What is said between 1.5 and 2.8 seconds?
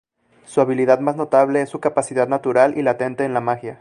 es su capacidad natural